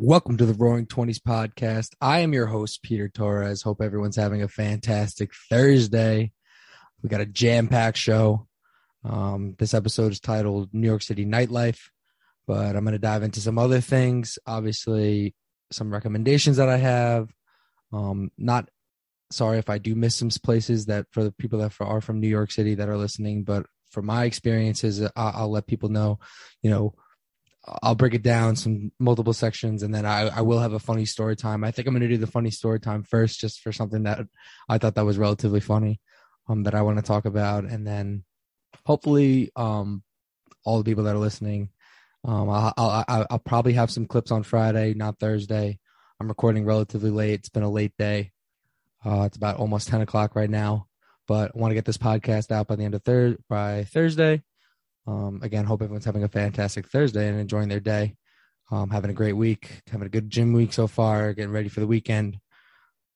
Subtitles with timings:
[0.00, 1.96] Welcome to the Roaring Twenties podcast.
[2.00, 3.62] I am your host, Peter Torres.
[3.62, 6.30] Hope everyone's having a fantastic Thursday.
[7.02, 8.46] We got a jam-packed show.
[9.04, 11.80] Um, this episode is titled New York City Nightlife,
[12.46, 14.38] but I'm going to dive into some other things.
[14.46, 15.34] Obviously,
[15.72, 17.34] some recommendations that I have.
[17.92, 18.68] Um, not
[19.32, 22.28] sorry if I do miss some places that for the people that are from New
[22.28, 26.20] York City that are listening, but from my experiences, I'll let people know,
[26.62, 26.94] you know,
[27.82, 31.04] I'll break it down some multiple sections and then I, I will have a funny
[31.04, 31.64] story time.
[31.64, 34.20] I think I'm going to do the funny story time first, just for something that
[34.68, 36.00] I thought that was relatively funny,
[36.48, 37.64] um, that I want to talk about.
[37.64, 38.24] And then
[38.86, 40.02] hopefully, um,
[40.64, 41.70] all the people that are listening,
[42.24, 45.78] um, I'll, I'll, I'll probably have some clips on Friday, not Thursday.
[46.20, 47.40] I'm recording relatively late.
[47.40, 48.32] It's been a late day.
[49.04, 50.88] Uh, it's about almost 10 o'clock right now,
[51.26, 54.42] but I want to get this podcast out by the end of third by Thursday.
[55.08, 58.14] Um, again, hope everyone's having a fantastic Thursday and enjoying their day.
[58.70, 61.80] Um, having a great week, having a good gym week so far, getting ready for
[61.80, 62.38] the weekend.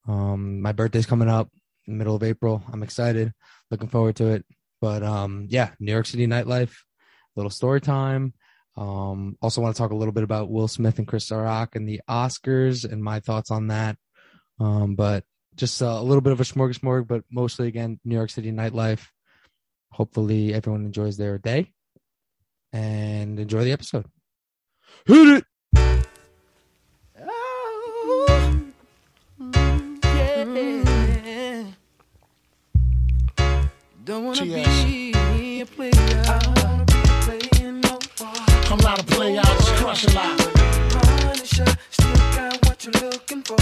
[0.08, 1.50] Um, my birthday's coming up
[1.86, 2.62] middle of April.
[2.72, 3.34] I'm excited,
[3.70, 4.46] looking forward to it.
[4.80, 6.72] But um, yeah, New York City nightlife,
[7.36, 8.32] little story time.
[8.74, 11.86] Um, also want to talk a little bit about Will Smith and Chris Rock and
[11.86, 13.98] the Oscars and my thoughts on that.
[14.58, 15.24] Um, but
[15.56, 19.08] just a little bit of a smorgasbord, but mostly again, New York City nightlife.
[19.90, 21.74] Hopefully everyone enjoys their day
[22.72, 24.06] and enjoy the episode.
[25.06, 25.44] Hit it.
[27.20, 28.62] Oh,
[34.04, 34.84] don't wanna TS.
[34.84, 35.90] be a player.
[35.94, 38.34] I don't wanna be playing no more.
[38.70, 40.38] I'm not a player, I just crush a lot.
[40.90, 43.56] Punisher, still got what you're looking for.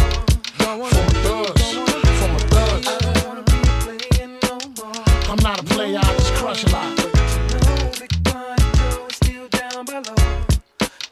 [0.59, 3.03] Don't wanna From be, thugs, don't wanna from a I thug.
[3.03, 5.05] don't wanna be playing no more.
[5.31, 7.20] I'm not a player, I just crush a lot.
[9.41, 10.03] Joe down below.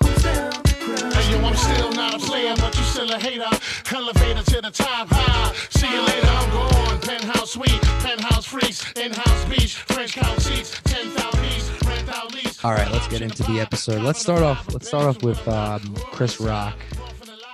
[0.03, 1.15] Who's down to crush?
[1.15, 3.48] Hey, yo, I'm still not a player, but you still a hater.
[3.95, 5.55] Elevator to the top high.
[5.70, 7.01] See you later, I'm gone.
[7.01, 12.63] Penthouse suite, penthouse freaks, in-house beach, French couch seats, 10,000 piece, rent out lease.
[12.63, 14.02] All right, let's get into the episode.
[14.02, 14.70] Let's start off.
[14.75, 16.77] Let's start off with um, Chris Rock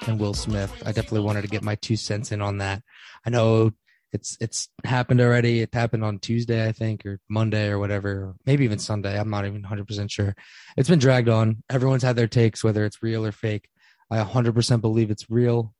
[0.09, 0.73] and Will Smith.
[0.85, 2.83] I definitely wanted to get my two cents in on that.
[3.25, 3.71] I know
[4.15, 5.61] it's it's happened already.
[5.61, 9.19] It happened on Tuesday, I think, or Monday or whatever, maybe even Sunday.
[9.19, 10.37] I'm not even 100 percent sure.
[10.77, 11.65] It's been dragged on.
[11.69, 13.69] Everyone's had their takes, whether it's real or fake.
[14.11, 15.75] I 100 percent believe it's real.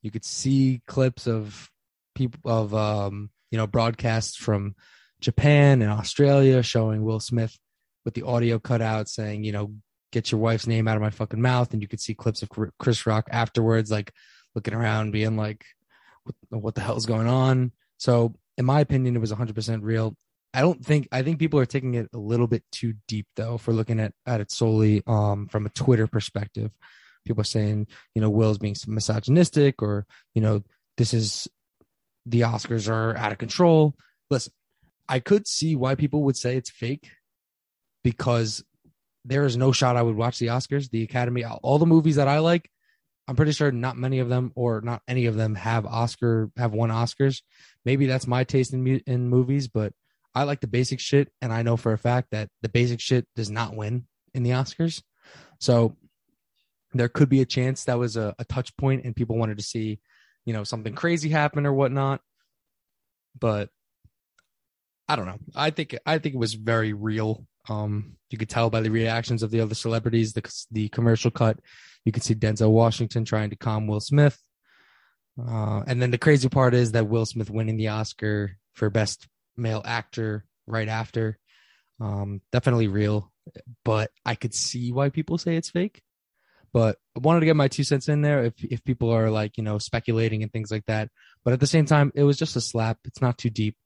[0.00, 1.70] You could see clips of
[2.14, 4.74] people of um, you know broadcasts from
[5.20, 7.58] Japan and Australia showing Will Smith
[8.06, 9.74] with the audio cut out saying, you know,
[10.12, 11.72] get your wife's name out of my fucking mouth.
[11.74, 12.48] And you could see clips of
[12.78, 14.12] Chris Rock afterwards, like
[14.54, 15.64] looking around, being like,
[16.50, 17.72] what, the hell's going on?
[17.98, 20.16] So, in my opinion, it was 100% real.
[20.54, 23.58] I don't think, I think people are taking it a little bit too deep, though,
[23.58, 26.70] for looking at, at it solely um, from a Twitter perspective.
[27.26, 30.62] People are saying, you know, Will's being misogynistic or, you know,
[30.96, 31.48] this is
[32.24, 33.94] the Oscars are out of control.
[34.30, 34.52] Listen,
[35.08, 37.10] I could see why people would say it's fake
[38.02, 38.64] because
[39.24, 42.28] there is no shot I would watch the Oscars, the Academy, all the movies that
[42.28, 42.70] I like.
[43.28, 46.72] I'm pretty sure not many of them or not any of them have Oscar have
[46.72, 47.42] won Oscars.
[47.84, 49.92] Maybe that's my taste in in movies, but
[50.34, 53.26] I like the basic shit, and I know for a fact that the basic shit
[53.34, 55.02] does not win in the Oscars.
[55.58, 55.96] So
[56.92, 59.64] there could be a chance that was a, a touch point, and people wanted to
[59.64, 59.98] see,
[60.44, 62.20] you know, something crazy happen or whatnot.
[63.38, 63.70] But
[65.08, 65.38] I don't know.
[65.54, 67.46] I think I think it was very real.
[67.68, 71.58] Um, you could tell by the reactions of the other celebrities, the the commercial cut.
[72.04, 74.38] You could see Denzel Washington trying to calm Will Smith.
[75.38, 79.28] Uh, and then the crazy part is that Will Smith winning the Oscar for Best
[79.56, 81.38] Male Actor right after.
[82.00, 83.32] Um, definitely real,
[83.84, 86.02] but I could see why people say it's fake.
[86.72, 89.56] But I wanted to get my two cents in there if if people are like
[89.56, 91.10] you know speculating and things like that.
[91.44, 92.98] But at the same time, it was just a slap.
[93.04, 93.76] It's not too deep.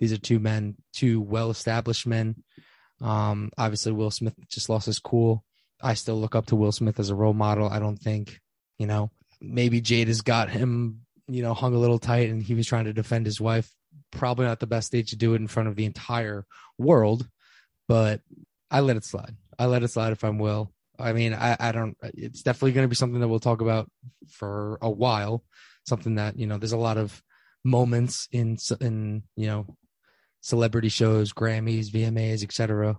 [0.00, 2.42] These are two men, two well established men.
[3.00, 5.44] Um, obviously, Will Smith just lost his cool.
[5.82, 7.68] I still look up to Will Smith as a role model.
[7.68, 8.40] I don't think,
[8.78, 12.54] you know, maybe Jada has got him, you know, hung a little tight and he
[12.54, 13.72] was trying to defend his wife.
[14.12, 16.44] Probably not the best stage to do it in front of the entire
[16.78, 17.26] world,
[17.88, 18.20] but
[18.70, 19.36] I let it slide.
[19.58, 20.72] I let it slide if I'm Will.
[20.98, 23.90] I mean, I, I don't, it's definitely going to be something that we'll talk about
[24.28, 25.42] for a while.
[25.88, 27.22] Something that, you know, there's a lot of
[27.64, 29.76] moments in, in, you know,
[30.40, 32.98] celebrity shows, Grammys, VMAs, etc.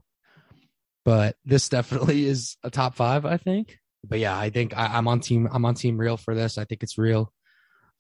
[1.04, 3.78] But this definitely is a top five, I think.
[4.04, 5.48] But yeah, I think I, I'm on team.
[5.52, 6.58] I'm on team real for this.
[6.58, 7.32] I think it's real.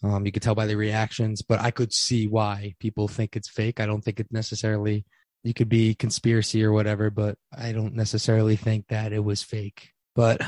[0.03, 3.49] Um, you could tell by the reactions, but I could see why people think it's
[3.49, 3.79] fake.
[3.79, 5.05] I don't think it necessarily.
[5.43, 9.91] You could be conspiracy or whatever, but I don't necessarily think that it was fake.
[10.15, 10.41] But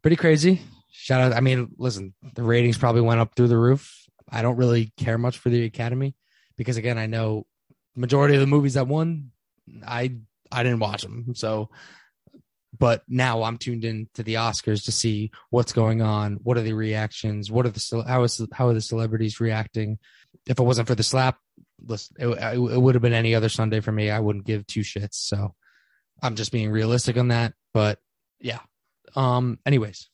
[0.00, 0.62] pretty crazy.
[0.90, 1.32] shout out.
[1.34, 3.92] I mean, listen, the ratings probably went up through the roof.
[4.30, 6.16] I don't really care much for the Academy
[6.56, 7.46] because again, I know
[7.96, 9.30] majority of the movies that won,
[9.86, 10.16] I
[10.52, 11.34] I didn't watch them.
[11.34, 11.70] So,
[12.78, 16.34] but now I'm tuned in to the Oscars to see what's going on.
[16.42, 17.50] What are the reactions?
[17.50, 19.98] What are the how is how are the celebrities reacting?
[20.46, 21.38] If it wasn't for the slap,
[21.84, 24.10] listen, it, it would have been any other Sunday for me.
[24.10, 25.14] I wouldn't give two shits.
[25.14, 25.54] So,
[26.22, 27.54] I'm just being realistic on that.
[27.74, 27.98] But
[28.40, 28.60] yeah.
[29.14, 29.58] Um.
[29.64, 30.08] Anyways,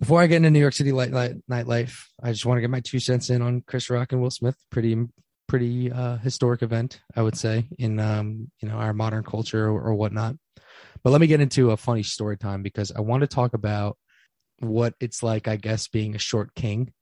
[0.00, 2.70] before I get into New York City light, light, nightlife, I just want to get
[2.70, 4.56] my two cents in on Chris Rock and Will Smith.
[4.70, 4.96] Pretty
[5.46, 9.80] pretty uh, historic event, I would say, in um, you know our modern culture or,
[9.80, 10.36] or whatnot.
[11.02, 13.98] But let me get into a funny story time because I want to talk about
[14.60, 16.92] what it's like, I guess, being a short king.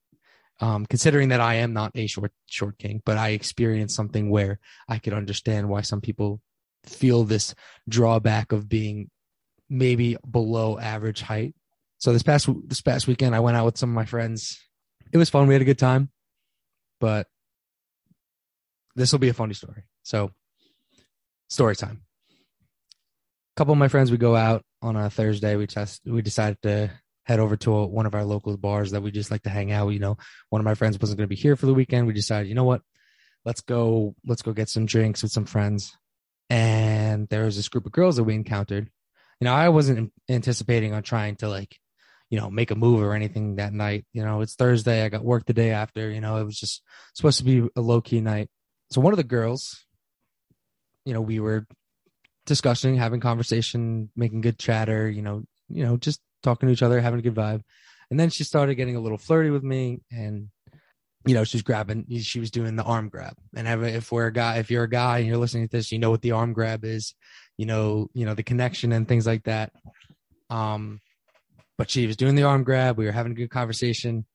[0.60, 4.60] Um, considering that I am not a short short king, but I experienced something where
[4.88, 6.40] I could understand why some people
[6.84, 7.54] feel this
[7.88, 9.10] drawback of being
[9.68, 11.54] maybe below average height.
[11.98, 14.60] So this past this past weekend, I went out with some of my friends.
[15.12, 15.46] It was fun.
[15.46, 16.10] We had a good time,
[17.00, 17.26] but
[18.94, 19.84] this will be a funny story.
[20.02, 20.30] So,
[21.48, 22.02] story time.
[22.70, 25.56] A couple of my friends, we go out on a Thursday.
[25.56, 26.02] We test.
[26.04, 26.90] We decided to
[27.24, 29.72] head over to a, one of our local bars that we just like to hang
[29.72, 29.88] out.
[29.90, 30.16] You know,
[30.50, 32.06] one of my friends wasn't going to be here for the weekend.
[32.06, 32.82] We decided, you know what?
[33.44, 34.14] Let's go.
[34.26, 35.96] Let's go get some drinks with some friends.
[36.50, 38.90] And there was this group of girls that we encountered.
[39.40, 41.76] You know, I wasn't anticipating on trying to like,
[42.30, 44.06] you know, make a move or anything that night.
[44.12, 45.04] You know, it's Thursday.
[45.04, 46.10] I got work the day after.
[46.10, 46.82] You know, it was just
[47.14, 48.48] supposed to be a low key night.
[48.92, 49.86] So one of the girls,
[51.06, 51.66] you know, we were
[52.44, 57.00] discussing, having conversation, making good chatter, you know, you know, just talking to each other,
[57.00, 57.62] having a good vibe.
[58.10, 60.48] And then she started getting a little flirty with me and
[61.24, 63.34] you know, she's grabbing she was doing the arm grab.
[63.56, 65.98] And if we're a guy, if you're a guy and you're listening to this, you
[65.98, 67.14] know what the arm grab is,
[67.56, 69.72] you know, you know, the connection and things like that.
[70.50, 71.00] Um
[71.78, 72.98] but she was doing the arm grab.
[72.98, 74.26] We were having a good conversation.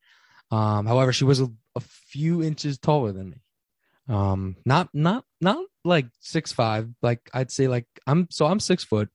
[0.49, 3.37] Um, however, she was a, a few inches taller than me
[4.09, 8.83] um not not not like six five like i'd say like i'm so i'm six
[8.83, 9.09] foot.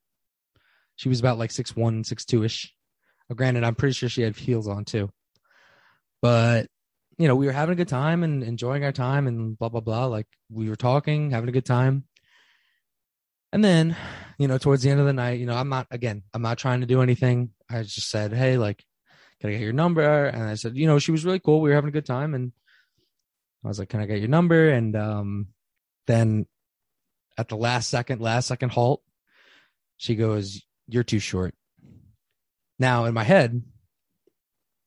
[0.97, 2.73] She was about like six one six two ish
[3.35, 5.11] granted i'm pretty sure she had heels on too.
[6.21, 6.69] But
[7.19, 9.81] you know we were having a good time and enjoying our time and blah blah
[9.81, 10.07] blah.
[10.07, 12.05] Like we were talking having a good time.
[13.53, 13.97] And then
[14.39, 16.59] you know towards the end of the night you know i'm not again i'm not
[16.59, 17.51] trying to do anything.
[17.71, 18.85] I just said hey like
[19.41, 20.27] can i get your number?
[20.27, 21.63] And i said you know she was really cool.
[21.63, 22.53] We were having a good time and
[23.65, 25.49] I was like, "Can I get your number?" And um,
[26.07, 26.47] then
[27.39, 29.03] at the last second, last second halt,
[29.97, 31.55] she goes, "You're too short."
[32.79, 33.63] Now in my head,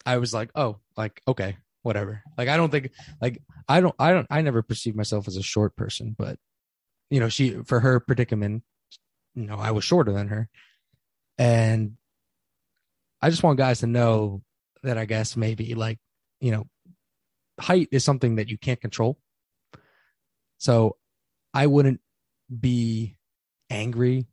[0.05, 2.91] I was like, "Oh, like okay, whatever." Like I don't think
[3.21, 6.37] like I don't I don't I never perceive myself as a short person, but
[7.09, 8.63] you know, she for her predicament,
[9.35, 10.49] you know, I was shorter than her,
[11.37, 11.97] and
[13.21, 14.43] I just want guys to know
[14.83, 15.99] that I guess maybe like
[16.39, 16.67] you know
[17.59, 19.17] height is something that you can't control.
[20.57, 20.97] So
[21.53, 22.01] I wouldn't
[22.59, 23.17] be
[23.69, 24.27] angry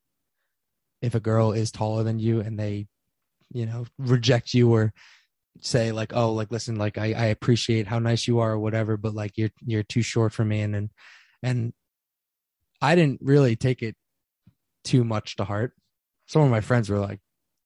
[1.01, 2.87] if a girl is taller than you and they,
[3.51, 4.93] you know, reject you or
[5.61, 8.97] say like, oh, like listen, like I, I appreciate how nice you are or whatever,
[8.97, 10.91] but like you're you're too short for me and and
[11.43, 11.73] and
[12.81, 13.97] I didn't really take it
[14.85, 15.73] too much to heart.
[16.27, 17.21] Some of my friends were like,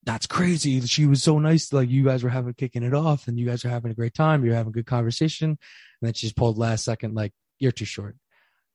[0.07, 0.81] that's crazy.
[0.83, 1.73] She was so nice.
[1.73, 4.15] Like you guys were having kicking it off and you guys are having a great
[4.15, 4.45] time.
[4.45, 5.51] You're having a good conversation.
[5.51, 5.59] And
[6.01, 8.17] then she just pulled last second, like, you're too short.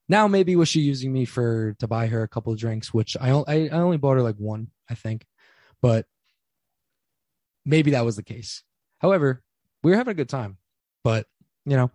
[0.10, 3.16] Now maybe was she using me for to buy her a couple of drinks, which
[3.20, 5.26] I I, I only bought her like one, I think.
[5.82, 6.06] But
[7.66, 8.64] maybe that was the case.
[9.00, 9.42] However,
[9.84, 10.58] we were having a good time.
[11.04, 11.28] But,
[11.66, 11.92] you know,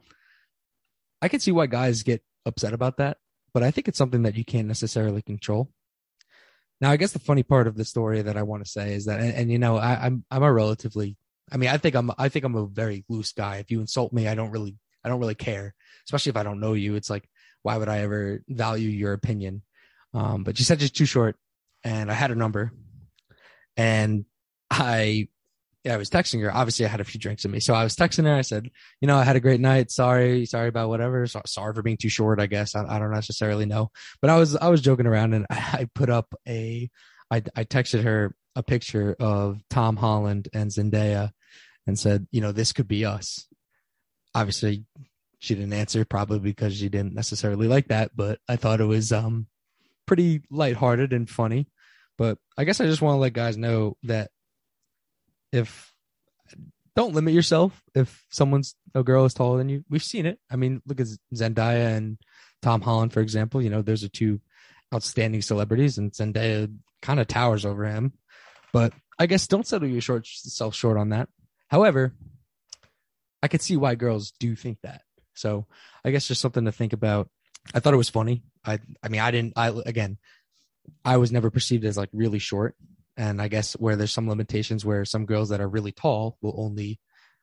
[1.21, 3.19] I can see why guys get upset about that,
[3.53, 5.71] but I think it's something that you can't necessarily control.
[6.81, 9.07] Now, I guess the funny part of the story that I want to say is
[9.07, 11.17] that, and, and you know, I, I'm I'm a relatively,
[11.51, 13.57] I mean, I think I'm I think I'm a very loose guy.
[13.57, 15.75] If you insult me, I don't really I don't really care,
[16.07, 16.95] especially if I don't know you.
[16.95, 17.29] It's like,
[17.63, 19.63] why would I ever value your opinion?
[20.13, 21.37] Um, but she said she's too short,
[21.83, 22.73] and I had a number,
[23.77, 24.25] and
[24.71, 25.29] I
[25.87, 26.53] yeah, I was texting her.
[26.53, 28.35] Obviously, I had a few drinks in me, so I was texting her.
[28.35, 28.69] I said,
[29.01, 29.93] you know, I had a great night.
[29.93, 31.29] Sorry, sorry about whatever.
[31.29, 32.41] So, sorry for being too short.
[32.41, 35.47] I guess I, I don't necessarily know, but I was I was joking around, and
[35.51, 36.91] I put up a,
[37.31, 41.31] I I texted her a picture of Tom Holland and Zendaya,
[41.87, 43.47] and said, you know, this could be us.
[44.35, 44.87] Obviously,
[45.39, 49.13] she didn't answer, probably because she didn't necessarily like that, but I thought it was
[49.13, 49.47] um
[50.05, 51.69] pretty lighthearted and funny.
[52.19, 54.31] But I guess I just want to let guys know that
[55.53, 55.93] if
[56.95, 59.85] don't limit yourself if someone's a girl is taller than you.
[59.91, 60.39] We've seen it.
[60.51, 62.19] I mean, look at Zendaya and
[62.63, 63.61] Tom Holland, for example.
[63.61, 64.41] You know, those are two
[64.95, 66.73] outstanding celebrities, and Zendaya
[67.03, 68.15] kind of towers over him.
[68.73, 71.29] But I guess don't settle yourself short on that.
[71.69, 72.15] However,
[73.43, 75.03] I could see why girls do think that.
[75.35, 75.67] So
[76.05, 77.29] I guess just something to think about.
[77.75, 78.43] I thought it was funny.
[78.65, 80.19] I I mean I didn't I again
[81.05, 82.77] I was never perceived as like really short.
[83.17, 86.55] And I guess where there's some limitations where some girls that are really tall will
[86.59, 87.01] only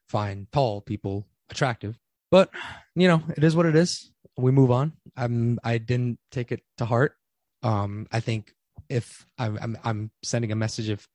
[0.07, 1.97] find tall people attractive.
[2.29, 2.49] But
[2.95, 4.11] you know, it is what it is.
[4.37, 4.93] We move on.
[5.15, 7.15] I'm I didn't take it to heart.
[7.61, 8.53] Um I think
[8.89, 11.07] if I'm I'm, I'm sending a message if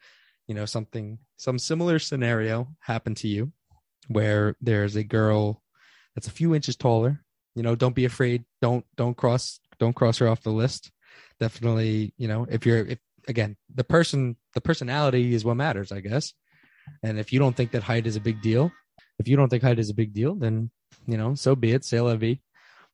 [0.47, 3.53] you know something some similar scenario happened to you
[4.09, 5.63] where there's a girl
[6.15, 7.23] that's a few inches taller
[7.55, 10.91] you know don't be afraid don't don't cross don't cross her off the list
[11.39, 16.01] definitely you know if you're if again the person the personality is what matters i
[16.01, 16.35] guess.
[17.03, 18.73] And if you don't think that height is a big deal
[19.19, 20.71] if you don't think height is a big deal then
[21.07, 22.41] you know so be it say la vie.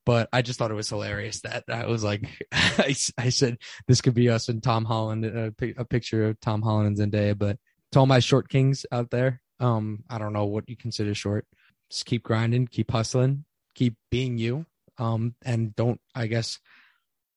[0.04, 4.00] But i just thought it was hilarious that i was like I, I said this
[4.00, 7.56] could be us and tom holland a, a picture of tom holland and zendaya but
[7.92, 11.46] to all my short kings out there um i don't know what you consider short.
[11.90, 14.66] Just keep grinding keep hustling keep being you
[14.98, 16.58] um and don't i guess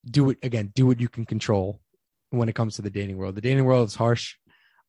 [0.10, 1.80] do it again do what you can control
[2.30, 3.36] when it comes to the dating world.
[3.36, 4.36] The dating world is harsh.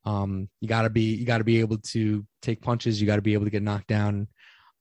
[0.04, 3.00] Um you got to be you got to be able to take punches.
[3.00, 4.28] You got to be able to get knocked down.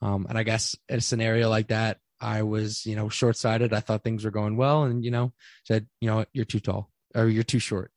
[0.02, 3.74] Um and i guess in a scenario like that i was you know short-sighted.
[3.74, 5.34] I thought things were going well and you know
[5.64, 7.92] said you know you're too tall or you're too short.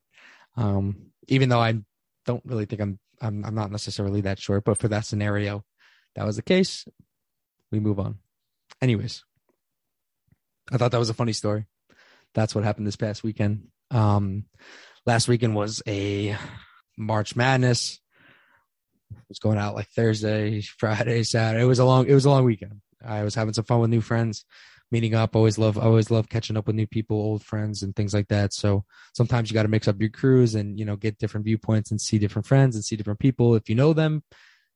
[0.57, 1.79] Um even though i
[2.25, 5.63] don't really think i'm i'm, I'm not necessarily that short but for that scenario
[6.15, 6.85] that was the case
[7.71, 8.17] we move on.
[8.81, 9.23] Anyways
[10.71, 11.65] i thought that was a funny story.
[12.33, 14.45] That's what happened this past weekend um
[15.05, 16.37] last weekend was a
[16.97, 17.99] march madness.
[19.11, 21.63] It was going out like thursday friday saturday.
[21.63, 22.81] It was a long it was a long weekend.
[23.05, 24.45] I was having some fun with new friends
[24.91, 25.35] meeting up.
[25.35, 28.53] Always love always love catching up with new people old friends and things like that.
[28.53, 28.83] So
[29.13, 31.99] sometimes you got to mix up your crews and you know get different viewpoints and
[31.99, 33.55] see different friends and see different people.
[33.55, 34.23] If you know them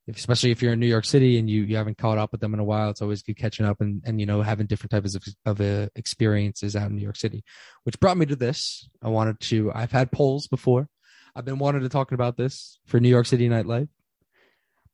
[0.08, 2.42] if, especially if you're in New York City and you, you haven't caught up with
[2.42, 4.92] them in a while, it's always good catching up and, and you know having different
[4.92, 7.44] types of of uh, experiences out in New York City,
[7.84, 8.88] which brought me to this.
[9.02, 9.72] I wanted to.
[9.74, 10.88] I've had polls before.
[11.36, 13.90] I've been wanting to talk about this for New York City nightlife,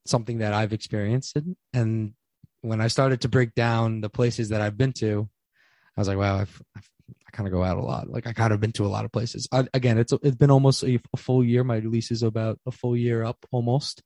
[0.06, 1.38] something that I've experienced,
[1.74, 2.14] and
[2.62, 5.28] when I started to break down the places that I've been to,
[5.98, 6.90] I was like, wow, I've, I've
[7.28, 8.10] I kind of go out a lot.
[8.10, 9.48] Like I kind of been to a lot of places.
[9.52, 11.64] I, again, it's it's been almost a, a full year.
[11.64, 14.04] My lease is about a full year up almost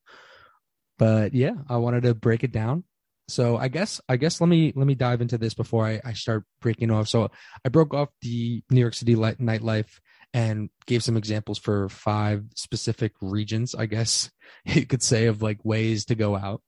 [0.97, 2.83] but yeah i wanted to break it down.
[3.27, 6.13] So i guess i guess let me let me dive into this before i, I
[6.13, 7.07] start breaking off.
[7.07, 7.29] So
[7.65, 9.99] i broke off the new york city light, nightlife
[10.33, 14.29] and gave some examples for five specific regions i guess
[14.65, 16.61] you could say of like ways to go out.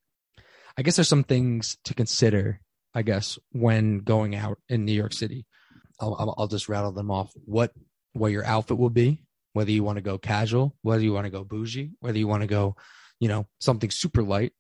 [0.78, 2.62] I guess there's some things to consider
[2.94, 5.46] i guess when going out in new york city.
[6.00, 7.32] I'll, I'll, I'll just rattle them off.
[7.46, 7.72] What
[8.14, 9.22] what your outfit will be
[9.54, 12.42] whether you want to go casual whether you want to go bougie whether you want
[12.42, 12.76] to go
[13.20, 14.54] you know, something super light.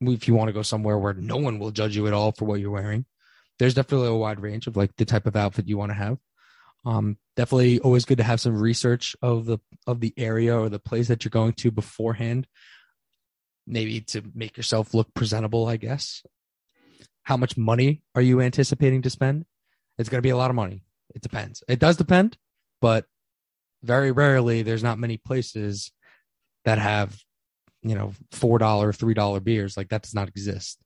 [0.00, 2.44] If you want to go somewhere where no one will judge you at all for
[2.44, 3.06] what you're wearing,
[3.58, 6.18] there's definitely a wide range of like the type of outfit you want to have.
[6.84, 10.78] Um, definitely always good to have some research of the of the area or the
[10.78, 12.46] place that you're going to beforehand,
[13.66, 15.66] maybe to make yourself look presentable.
[15.66, 16.22] I guess.
[17.22, 19.46] How much money are you anticipating to spend?
[19.96, 20.84] It's going to be a lot of money.
[21.14, 21.62] It depends.
[21.66, 22.36] It does depend,
[22.82, 23.06] but
[23.82, 25.90] very rarely there's not many places
[26.66, 27.18] that have
[27.84, 30.78] you know four dollar three dollar beers like that does not exist.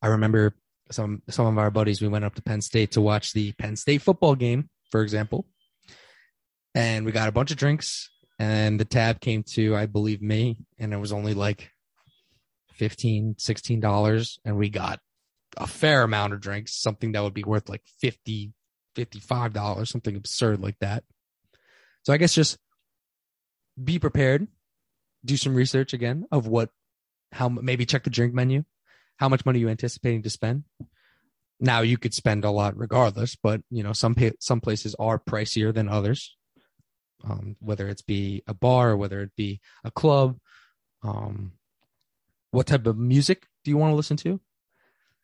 [0.00, 0.54] I remember
[0.90, 3.76] some some of our buddies we went up to penn state to watch the penn
[3.76, 5.46] state football game for example.
[6.74, 10.56] And we got a bunch of drinks and the tab came to i believe me
[10.78, 11.70] and it was only like
[12.74, 14.98] 15 16 dollars and we got
[15.58, 18.52] a fair amount of drinks something that would be worth like 50
[18.94, 21.04] 55 dollars something absurd like that.
[22.04, 22.58] So i guess just
[23.82, 24.48] be prepared
[25.24, 26.70] do some research again of what
[27.32, 28.64] how maybe check the drink menu
[29.16, 30.64] how much money are you anticipating to spend.
[31.60, 35.72] Now you could spend a lot regardless but you know some some places are pricier
[35.72, 36.36] than others.
[37.24, 40.38] Um, whether it's be a bar or whether it be a club
[41.04, 41.52] um,
[42.50, 44.40] what type of music do you want to listen to?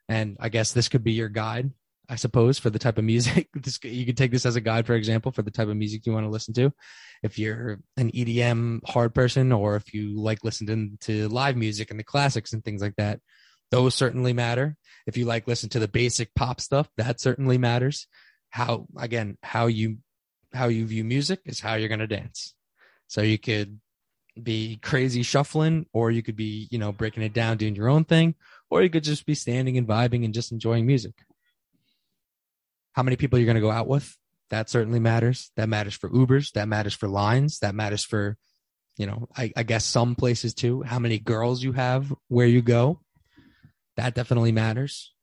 [0.09, 1.71] And i guess this could be your guide
[2.11, 3.49] I suppose, for the type of music.
[3.55, 6.07] This, you could take this as a guide, for example, for the type of music
[6.07, 6.73] you want to listen to.
[7.23, 11.99] If you're an EDM hard person, or if you like listening to live music and
[11.99, 13.21] the classics and things like that,
[13.71, 14.77] those certainly matter.
[15.07, 18.07] If you like listen to the basic pop stuff, that certainly matters.
[18.51, 19.99] How again, how you
[20.55, 22.55] how you view music is how you're gonna dance.
[23.09, 23.81] So you could
[24.43, 28.05] be crazy shuffling, or you could be, you know, breaking it down, doing your own
[28.05, 28.37] thing,
[28.71, 31.15] or you could just be standing and vibing and just enjoying music
[32.99, 34.17] how many people you're going to go out with
[34.51, 38.37] that certainly matters that matters for ubers that matters for lines that matters for
[38.99, 42.61] you know, I, I guess some places too, how many girls you have where you
[42.61, 43.01] go.
[43.97, 45.15] That definitely matters.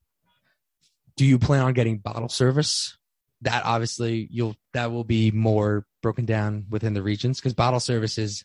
[1.17, 2.97] Do you plan on getting bottle service?
[3.41, 8.17] That obviously you'll that will be more broken down within the regions because bottle service
[8.17, 8.43] is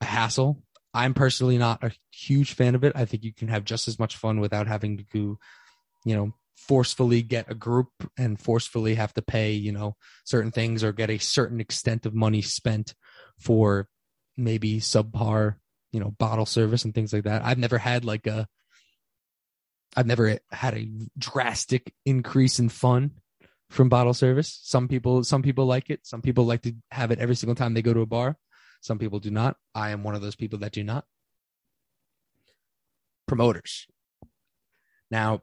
[0.00, 0.62] a hassle.
[0.92, 2.92] I'm personally not a huge fan of it.
[2.94, 5.38] I think you can have just as much fun without having to go,
[6.04, 10.84] you know, forcefully get a group and forcefully have to pay, you know, certain things
[10.84, 12.94] or get a certain extent of money spent
[13.38, 13.88] for
[14.36, 15.56] maybe subpar,
[15.92, 17.44] you know, bottle service and things like that.
[17.44, 18.48] I've never had like a
[19.94, 23.12] I've never had a drastic increase in fun
[23.68, 24.60] from bottle service.
[24.62, 26.06] Some people some people like it.
[26.06, 28.36] Some people like to have it every single time they go to a bar.
[28.80, 29.56] Some people do not.
[29.74, 31.04] I am one of those people that do not.
[33.28, 33.86] Promoters.
[35.10, 35.42] Now,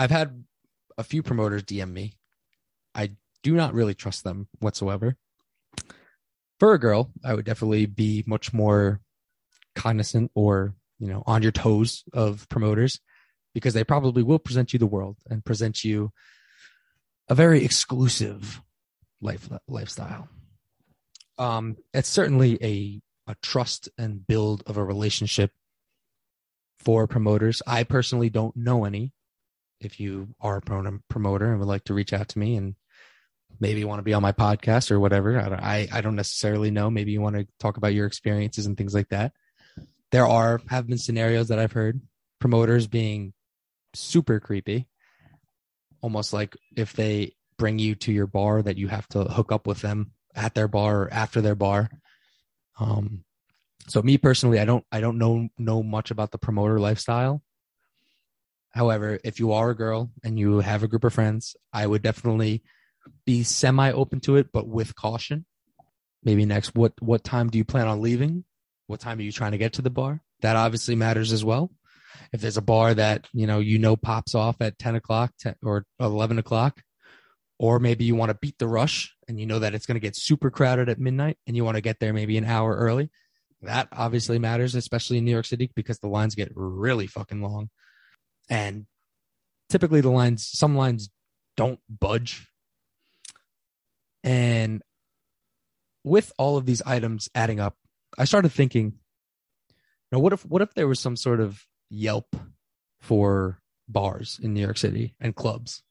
[0.00, 0.44] I've had
[0.96, 2.14] a few promoters DM me.
[2.94, 3.10] I
[3.42, 5.18] do not really trust them whatsoever.
[6.58, 9.02] For a girl, I would definitely be much more
[9.74, 12.98] cognizant or, you know, on your toes of promoters
[13.52, 16.12] because they probably will present you the world and present you
[17.28, 18.62] a very exclusive
[19.20, 20.30] life lifestyle.
[21.36, 25.52] Um, it's certainly a a trust and build of a relationship
[26.78, 27.60] for promoters.
[27.66, 29.12] I personally don't know any.
[29.80, 32.74] If you are a pro- promoter and would like to reach out to me and
[33.58, 36.70] maybe want to be on my podcast or whatever, I don't, I, I don't necessarily
[36.70, 36.90] know.
[36.90, 39.32] Maybe you want to talk about your experiences and things like that.
[40.12, 42.00] There are have been scenarios that I've heard
[42.40, 43.32] promoters being
[43.94, 44.88] super creepy,
[46.00, 49.66] almost like if they bring you to your bar that you have to hook up
[49.66, 51.90] with them at their bar or after their bar.
[52.78, 53.24] Um,
[53.86, 57.42] so me personally, I don't I don't know know much about the promoter lifestyle.
[58.70, 62.02] However, if you are a girl and you have a group of friends, I would
[62.02, 62.62] definitely
[63.26, 65.44] be semi open to it, but with caution.
[66.22, 68.44] Maybe next, what what time do you plan on leaving?
[68.86, 70.20] What time are you trying to get to the bar?
[70.42, 71.70] That obviously matters as well.
[72.32, 75.56] If there's a bar that you know you know pops off at ten o'clock 10,
[75.62, 76.82] or eleven o'clock,
[77.58, 80.00] or maybe you want to beat the rush and you know that it's going to
[80.00, 83.10] get super crowded at midnight and you want to get there maybe an hour early.
[83.62, 87.68] That obviously matters, especially in New York City because the lines get really fucking long.
[88.50, 88.84] And
[89.70, 91.08] typically the lines, some lines
[91.56, 92.46] don't budge.
[94.22, 94.82] And
[96.04, 97.76] with all of these items adding up,
[98.18, 99.72] I started thinking, you
[100.12, 102.36] know, what if what if there was some sort of Yelp
[103.00, 105.82] for bars in New York City and clubs?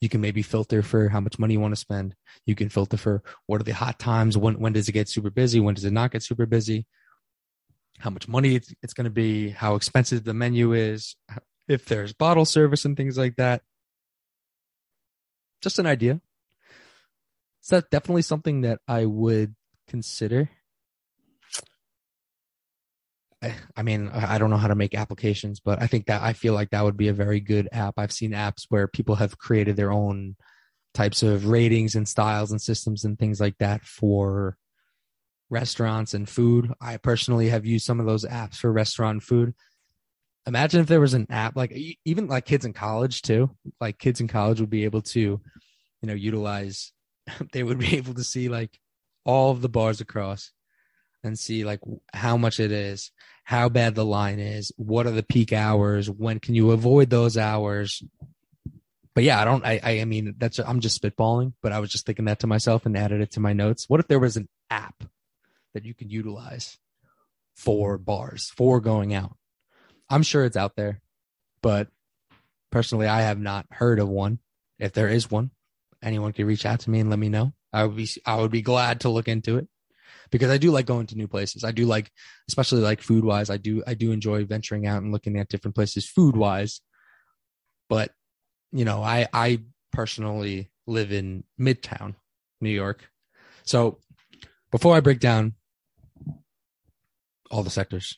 [0.00, 2.14] you can maybe filter for how much money you want to spend.
[2.46, 5.30] You can filter for what are the hot times, when when does it get super
[5.30, 6.86] busy, when does it not get super busy,
[7.98, 11.16] how much money it's, it's going to be, how expensive the menu is,
[11.70, 13.62] if there's bottle service and things like that.
[15.62, 16.20] Just an idea.
[17.60, 19.54] So that's definitely something that I would
[19.86, 20.50] consider.
[23.42, 26.32] I, I mean, I don't know how to make applications, but I think that I
[26.32, 27.94] feel like that would be a very good app.
[27.96, 30.36] I've seen apps where people have created their own
[30.92, 34.56] types of ratings and styles and systems and things like that for
[35.50, 36.72] restaurants and food.
[36.80, 39.54] I personally have used some of those apps for restaurant food.
[40.46, 43.50] Imagine if there was an app like even like kids in college too.
[43.80, 45.40] Like kids in college would be able to, you
[46.02, 46.92] know, utilize
[47.52, 48.78] they would be able to see like
[49.24, 50.52] all of the bars across
[51.22, 51.80] and see like
[52.14, 53.12] how much it is,
[53.44, 57.36] how bad the line is, what are the peak hours, when can you avoid those
[57.36, 58.02] hours.
[59.14, 59.64] But yeah, I don't.
[59.66, 59.80] I.
[60.00, 60.58] I mean, that's.
[60.60, 63.40] I'm just spitballing, but I was just thinking that to myself and added it to
[63.40, 63.86] my notes.
[63.88, 65.02] What if there was an app
[65.74, 66.78] that you could utilize
[67.56, 69.36] for bars for going out?
[70.10, 71.00] I'm sure it's out there,
[71.62, 71.88] but
[72.70, 74.40] personally, I have not heard of one.
[74.78, 75.52] If there is one,
[76.02, 77.52] anyone can reach out to me and let me know.
[77.72, 78.08] I would be.
[78.26, 79.68] I would be glad to look into it
[80.30, 81.64] because I do like going to new places.
[81.64, 82.10] I do like,
[82.48, 83.50] especially like food wise.
[83.50, 86.80] I do I do enjoy venturing out and looking at different places food wise.
[87.88, 88.10] But
[88.72, 89.60] you know, I I
[89.92, 92.14] personally live in Midtown,
[92.60, 93.08] New York.
[93.64, 93.98] So
[94.70, 95.54] before I break down
[97.50, 98.16] all the sectors,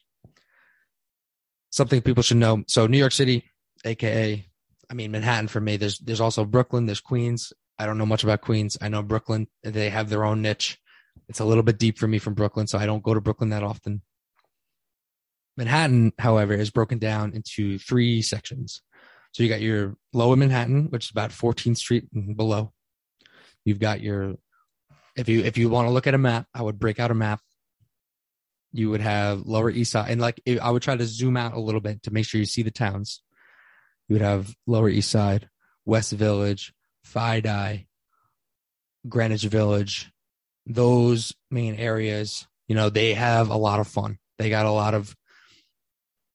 [1.73, 2.63] something people should know.
[2.69, 3.45] So New York City,
[3.85, 4.47] aka
[4.89, 5.77] I mean Manhattan for me.
[5.77, 7.53] There's there's also Brooklyn, there's Queens.
[7.79, 8.79] I don't know much about Queens.
[8.81, 9.49] I know Brooklyn.
[9.65, 10.79] They have their own niche.
[11.29, 13.51] It's a little bit deep for me from Brooklyn, so I don't go to Brooklyn
[13.51, 14.03] that often.
[15.57, 18.81] Manhattan, however, is broken down into three sections.
[19.33, 22.73] So you got your lower Manhattan, which is about 14th Street and below.
[23.65, 24.37] You've got your
[25.17, 27.15] if you if you want to look at a map, I would break out a
[27.15, 27.41] map.
[28.73, 31.61] You would have Lower East Side, and like I would try to zoom out a
[31.61, 33.23] little bit to make sure you see the towns.
[34.09, 35.49] You would have Lower East Side,
[35.85, 36.73] West Village,
[37.07, 37.87] FiDi,
[39.09, 40.11] Greenwich Village,
[40.67, 44.19] those main areas, You know, they have a lot of fun.
[44.39, 45.15] They got a lot of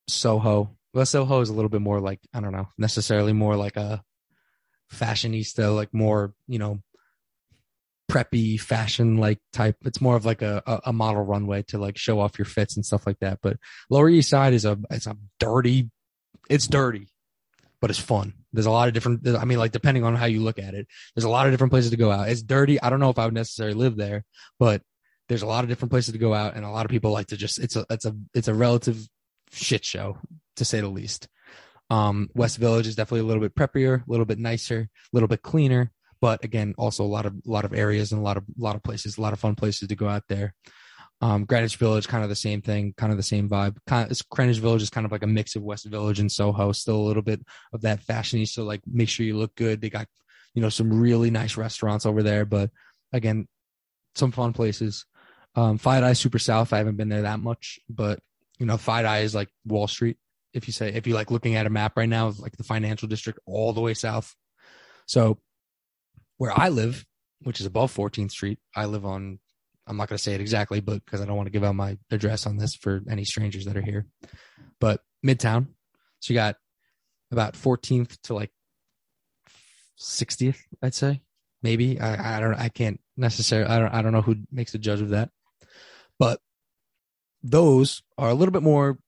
[0.07, 0.77] Soho.
[0.93, 4.03] Well, Soho is a little bit more like I don't know, necessarily more like a
[4.93, 6.79] fashionista, like more you know,
[8.09, 9.75] preppy fashion like type.
[9.85, 12.85] It's more of like a, a model runway to like show off your fits and
[12.85, 13.39] stuff like that.
[13.41, 13.57] But
[13.89, 15.89] Lower East Side is a it's a dirty,
[16.49, 17.07] it's dirty,
[17.81, 18.33] but it's fun.
[18.53, 19.27] There's a lot of different.
[19.27, 21.71] I mean, like depending on how you look at it, there's a lot of different
[21.71, 22.29] places to go out.
[22.29, 22.81] It's dirty.
[22.81, 24.23] I don't know if I would necessarily live there,
[24.57, 24.81] but
[25.27, 27.27] there's a lot of different places to go out, and a lot of people like
[27.27, 27.59] to just.
[27.59, 29.07] It's a it's a it's a relative
[29.51, 30.17] shit show
[30.55, 31.27] to say the least.
[31.89, 35.29] Um, West Village is definitely a little bit preppier, a little bit nicer, a little
[35.29, 35.91] bit cleaner,
[36.21, 38.61] but again, also a lot of a lot of areas and a lot of a
[38.61, 40.53] lot of places, a lot of fun places to go out there.
[41.19, 43.77] Um, Greenwich Village, kind of the same thing, kind of the same vibe.
[43.87, 46.71] Kind of, Greenwich Village is kind of like a mix of West Village and Soho.
[46.71, 47.41] Still a little bit
[47.73, 48.47] of that fashiony.
[48.47, 49.81] So like, make sure you look good.
[49.81, 50.07] They got,
[50.53, 52.45] you know, some really nice restaurants over there.
[52.45, 52.69] But
[53.11, 53.47] again,
[54.13, 55.05] some fun places.
[55.55, 56.71] Um, FiDi Super South.
[56.71, 58.19] I haven't been there that much, but
[58.59, 60.17] you know, FiDi is like Wall Street.
[60.53, 63.07] If you say, if you like looking at a map right now, like the financial
[63.07, 64.35] district all the way south.
[65.07, 65.39] So
[66.37, 67.05] where I live,
[67.41, 69.39] which is above 14th Street, I live on
[69.87, 71.75] I'm not going to say it exactly, but because I don't want to give out
[71.75, 74.05] my address on this for any strangers that are here.
[74.79, 75.67] But Midtown,
[76.19, 76.57] so you got
[77.31, 78.51] about 14th to like
[79.97, 81.21] 60th, I'd say,
[81.63, 81.99] maybe.
[81.99, 85.01] I, I don't, I can't necessarily, I don't, I don't know who makes the judge
[85.01, 85.29] of that,
[86.19, 86.41] but
[87.41, 88.99] those are a little bit more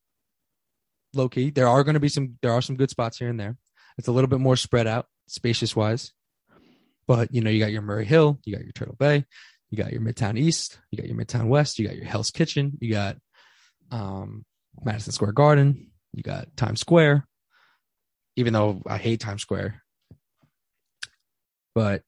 [1.13, 1.49] low key.
[1.49, 3.57] There are going to be some, there are some good spots here and there.
[3.97, 6.13] It's a little bit more spread out, spacious wise.
[7.09, 9.25] But you know, you got your Murray Hill, you got your Turtle Bay,
[9.71, 12.77] you got your Midtown East, you got your Midtown West, you got your Hell's Kitchen,
[12.79, 13.17] you got
[13.89, 14.45] um,
[14.83, 17.25] Madison Square Garden, you got Times Square.
[18.35, 19.81] Even though I hate Times Square,
[21.73, 22.03] but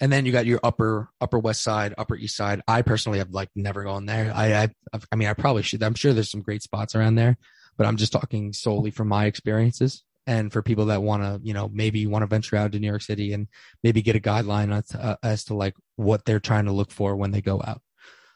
[0.00, 2.60] and then you got your upper upper West Side, upper East Side.
[2.66, 4.32] I personally have like never gone there.
[4.34, 4.68] I I
[5.12, 5.80] I mean I probably should.
[5.84, 7.38] I'm sure there's some great spots around there,
[7.78, 11.52] but I'm just talking solely from my experiences and for people that want to you
[11.52, 13.48] know maybe want to venture out to new york city and
[13.82, 16.90] maybe get a guideline as to, uh, as to like what they're trying to look
[16.90, 17.82] for when they go out.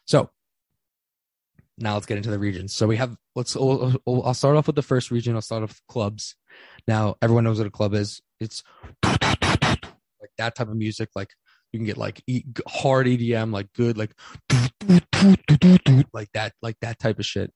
[0.04, 0.30] So
[1.78, 2.74] now let's get into the regions.
[2.74, 5.35] So we have let's i'll, I'll start off with the first region.
[5.35, 6.35] I'll start off with clubs.
[6.87, 8.20] Now everyone knows what a club is.
[8.40, 8.62] It's
[9.04, 11.11] like that type of music.
[11.14, 11.30] Like
[11.72, 12.22] you can get like
[12.66, 14.12] hard edm like good like
[16.12, 17.52] like that like that type of shit.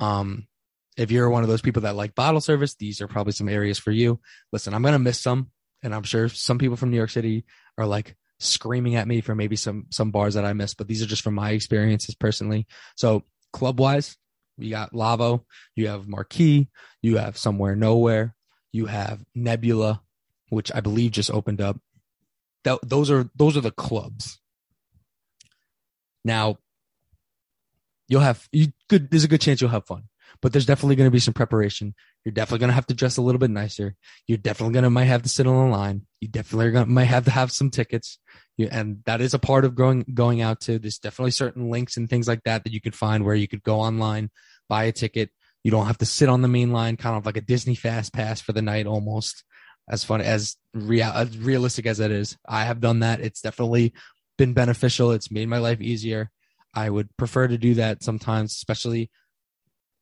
[0.00, 0.48] Um
[0.96, 3.78] if you're one of those people that like bottle service, these are probably some areas
[3.78, 4.20] for you.
[4.52, 5.50] Listen, I'm going to miss some,
[5.82, 7.44] and I'm sure some people from New York City
[7.78, 11.02] are like screaming at me for maybe some some bars that I missed, but these
[11.02, 12.66] are just from my experiences personally.
[12.96, 14.16] So club wise,
[14.58, 16.68] you got Lavo, you have Marquee,
[17.02, 18.34] you have Somewhere Nowhere,
[18.72, 20.02] you have Nebula,
[20.48, 21.78] which I believe just opened up.
[22.64, 24.38] Th- those are those are the clubs.
[26.24, 26.58] Now,
[28.08, 29.10] you'll have you good.
[29.10, 30.09] There's a good chance you'll have fun
[30.42, 31.94] but there's definitely going to be some preparation.
[32.24, 33.94] You're definitely going to have to dress a little bit nicer.
[34.26, 36.06] You're definitely going to might have to sit on the line.
[36.20, 38.18] You definitely gonna, might have to have some tickets.
[38.56, 40.78] You, and that is a part of going going out to.
[40.78, 43.62] There's definitely certain links and things like that that you could find where you could
[43.62, 44.30] go online,
[44.68, 45.30] buy a ticket.
[45.62, 48.12] You don't have to sit on the main line, kind of like a Disney fast
[48.12, 49.44] pass for the night almost.
[49.88, 53.20] As fun as real as realistic as that is, I have done that.
[53.20, 53.92] It's definitely
[54.38, 55.10] been beneficial.
[55.12, 56.30] It's made my life easier.
[56.72, 59.10] I would prefer to do that sometimes, especially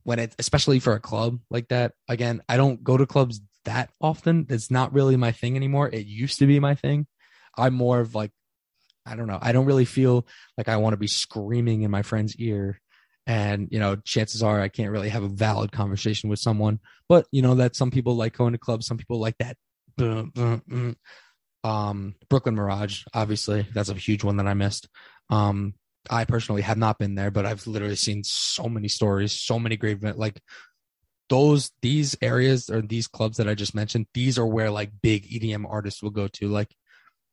[0.08, 3.90] when it especially for a club like that again i don't go to clubs that
[4.00, 4.46] often.
[4.48, 5.88] It's not really my thing anymore.
[5.88, 7.06] It used to be my thing.
[7.56, 8.32] I'm more of like
[9.06, 9.38] i don't know.
[9.40, 12.80] I don't really feel like i want to be screaming in my friend's ear.
[13.26, 16.80] And you know chances are i can't really have a valid conversation with someone.
[17.08, 18.86] But you know that some people like going to clubs.
[18.86, 19.56] Some people like that.
[21.64, 24.88] Um brooklyn mirage obviously that's a huge one that i missed.
[25.28, 25.74] Um
[26.10, 29.76] I personally have not been there, but I've literally seen so many stories, so many
[29.76, 30.40] great like
[31.28, 34.06] those these areas or these clubs that I just mentioned.
[34.14, 36.48] These are where like big EDM artists will go to.
[36.48, 36.74] Like,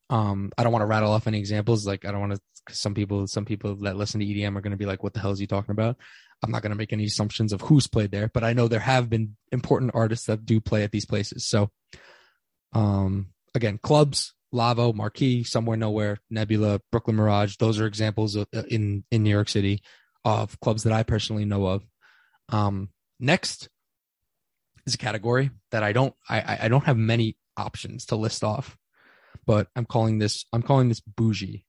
[0.09, 1.87] um, I don't want to rattle off any examples.
[1.87, 2.41] Like, I don't want to.
[2.71, 5.19] Some people, some people that listen to EDM are going to be like, "What the
[5.19, 5.97] hell is he talking about?"
[6.43, 8.79] I'm not going to make any assumptions of who's played there, but I know there
[8.79, 11.47] have been important artists that do play at these places.
[11.47, 11.71] So,
[12.73, 17.57] um, again, clubs, Lavo, Marquee, Somewhere Nowhere, Nebula, Brooklyn Mirage.
[17.57, 19.83] Those are examples of, uh, in in New York City
[20.23, 21.83] of clubs that I personally know of.
[22.49, 22.89] Um,
[23.19, 23.69] next
[24.87, 28.77] is a category that I don't I I don't have many options to list off,
[29.45, 31.65] but I'm calling this I'm calling this bougie.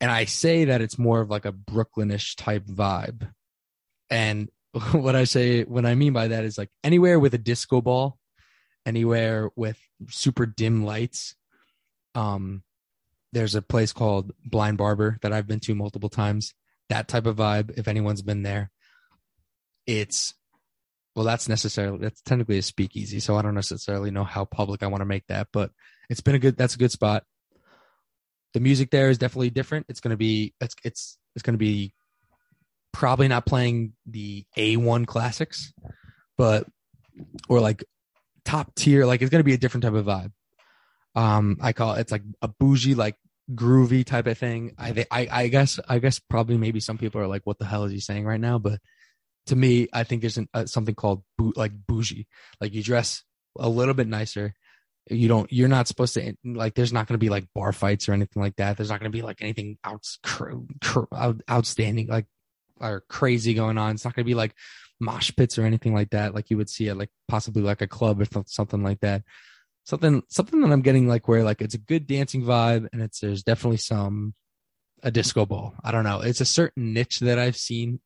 [0.00, 3.28] And I say that it's more of like a Brooklynish type vibe.
[4.10, 4.48] And
[4.92, 8.18] what I say, what I mean by that is like anywhere with a disco ball
[8.88, 11.34] anywhere with super dim lights
[12.14, 12.62] um
[13.32, 16.54] there's a place called Blind Barber that I've been to multiple times.
[16.88, 18.70] That type of vibe, if anyone's been there,
[19.86, 20.34] it's
[21.14, 24.86] well, that's necessarily that's technically a speakeasy, so I don't necessarily know how public I
[24.86, 25.70] want to make that, but
[26.08, 27.24] it's been a good that's a good spot.
[28.54, 29.86] The music there is definitely different.
[29.88, 31.92] It's gonna be it's it's it's gonna be
[32.92, 35.74] probably not playing the A1 classics,
[36.38, 36.66] but
[37.48, 37.84] or like
[38.48, 40.32] top tier, like it's gonna be a different type of vibe.
[41.14, 43.16] Um, I call it, it's like a bougie, like
[43.52, 44.74] groovy type of thing.
[44.78, 47.84] I, I, I guess, I guess probably maybe some people are like, what the hell
[47.84, 48.58] is he saying right now?
[48.58, 48.80] But
[49.46, 52.26] to me, I think there's an, uh, something called bou- like bougie.
[52.60, 53.24] Like you dress
[53.58, 54.54] a little bit nicer.
[55.10, 58.08] You don't, you're not supposed to like, there's not going to be like bar fights
[58.08, 58.76] or anything like that.
[58.76, 62.26] There's not going to be like anything outs, cr- cr- out, outstanding, like,
[62.80, 63.94] or crazy going on.
[63.94, 64.54] It's not going to be like
[65.00, 66.34] mosh pits or anything like that.
[66.34, 69.22] Like you would see at like possibly like a club or th- something like that
[69.88, 73.20] something something that I'm getting like where like it's a good dancing vibe and it's
[73.20, 74.34] there's definitely some
[75.02, 75.74] a disco ball.
[75.82, 76.20] I don't know.
[76.20, 78.00] It's a certain niche that I've seen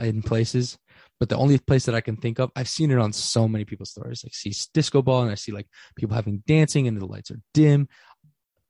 [0.00, 0.78] in places,
[1.20, 3.66] but the only place that I can think of, I've seen it on so many
[3.66, 4.24] people's stories.
[4.24, 7.40] Like see disco ball and I see like people having dancing and the lights are
[7.52, 7.88] dim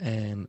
[0.00, 0.48] and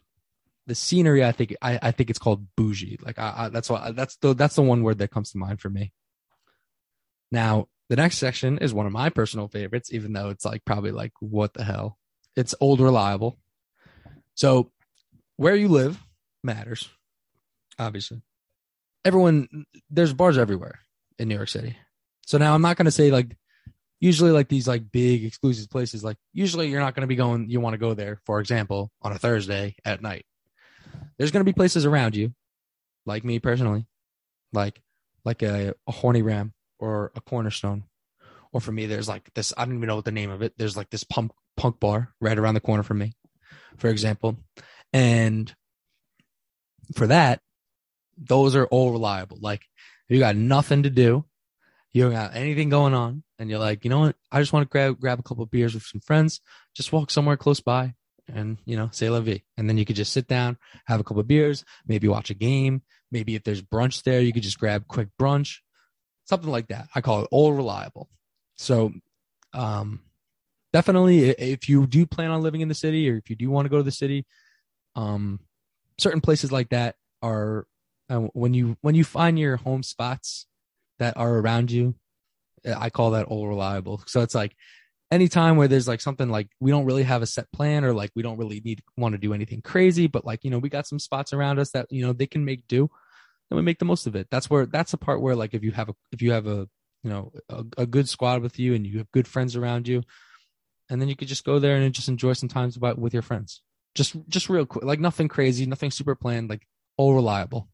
[0.66, 1.24] the scenery.
[1.24, 2.98] I think I, I think it's called bougie.
[3.04, 5.62] Like I, I that's why that's the that's the one word that comes to mind
[5.62, 5.92] for me.
[7.34, 10.92] Now the next section is one of my personal favorites, even though it's like probably
[10.92, 11.98] like, what the hell?
[12.36, 13.40] It's old reliable.
[14.36, 14.72] So
[15.36, 16.00] where you live
[16.44, 16.90] matters,
[17.80, 18.22] obviously.
[19.04, 20.80] Everyone, there's bars everywhere
[21.18, 21.76] in New York City.
[22.26, 23.36] So now I'm not going to say like,
[24.00, 27.50] usually like these like big exclusive places, like usually you're not going to be going,
[27.50, 30.26] you want to go there, for example, on a Thursday at night.
[31.18, 32.34] There's going to be places around you,
[33.08, 33.88] like me personally,
[34.52, 34.80] like,
[35.26, 37.86] like a, a horny ram or a cornerstone.
[38.52, 40.54] Or for me there's like this i don't even know what the name of it.
[40.58, 43.14] There's like this punk punk bar right around the corner from me
[43.78, 44.38] for example.
[44.92, 45.54] And
[46.94, 47.40] for that
[48.18, 49.38] those are all reliable.
[49.42, 49.64] Like
[50.10, 51.26] you got nothing to do.
[51.94, 53.24] You don't got anything going on.
[53.40, 54.18] And you're like you know what?
[54.30, 56.42] I just want to grab grab a couple of beers with some friends.
[56.76, 57.96] Just walk somewhere close by
[58.28, 59.44] and you know say la vie.
[59.58, 62.36] And then you could just sit down have a couple of beers maybe watch a
[62.36, 62.82] game.
[63.10, 65.60] Maybe if there's brunch there you could just grab quick brunch
[66.26, 66.88] something like that.
[66.96, 68.10] I call it all reliable.
[68.56, 68.94] So,
[69.54, 70.02] um,
[70.72, 73.66] definitely, if you do plan on living in the city or if you do want
[73.66, 74.26] to go to the city,
[74.96, 75.40] um,
[75.98, 77.66] certain places like that are
[78.10, 80.48] uh, when you when you find your home spots
[81.00, 81.96] that are around you.
[82.68, 84.04] uh, I call that all reliable.
[84.08, 84.56] So it's like
[85.12, 88.12] anytime where there's like something like we don't really have a set plan or like
[88.16, 90.88] we don't really need want to do anything crazy, but like you know we got
[90.88, 92.90] some spots around us that you know they can make do
[93.50, 94.28] then we make the most of it.
[94.32, 96.68] That's where that's the part where like if you have a if you have a
[97.04, 100.04] you know a, a good squad with you and you have good friends around you,
[100.90, 103.22] and then you could just go there and just enjoy some times about with your
[103.22, 103.62] friends.
[103.96, 106.66] Just just real quick, like nothing crazy, nothing super planned, like
[106.98, 107.68] all reliable.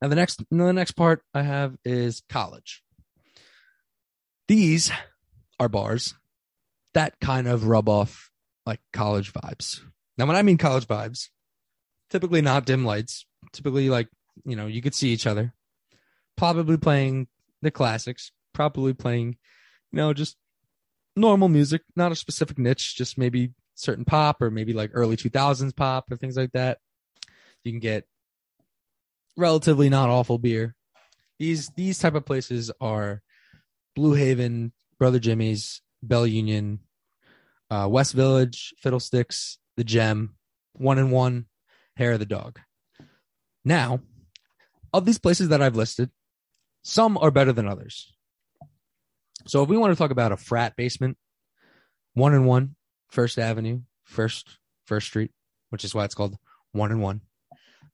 [0.00, 2.82] Now the next the next part I have is college.
[4.48, 4.92] These
[5.58, 6.14] are bars
[6.94, 8.30] that kind of rub off
[8.64, 9.80] like college vibes.
[10.16, 11.28] Now when I mean college vibes,
[12.10, 14.08] typically not dim lights, typically like
[14.44, 15.52] you know you could see each other.
[16.36, 17.28] Probably playing
[17.62, 19.36] the classics probably playing
[19.92, 20.36] you know just
[21.14, 25.76] normal music not a specific niche just maybe certain pop or maybe like early 2000s
[25.76, 26.78] pop or things like that.
[27.62, 28.04] You can get
[29.36, 30.74] relatively not awful beer.
[31.38, 33.22] These these type of places are
[33.94, 36.80] blue haven brother jimmy's bell union
[37.70, 40.36] uh, west village fiddlesticks the gem
[40.72, 41.46] one and one
[41.96, 42.58] hair of the dog.
[43.64, 44.00] Now,
[44.92, 46.10] of these places that I've listed,
[46.82, 48.14] some are better than others.
[49.46, 51.16] So if we want to talk about a frat basement,
[52.14, 52.76] one and one,
[53.08, 55.30] First Avenue, First First Street,
[55.70, 56.36] which is why it's called
[56.72, 57.20] one and one.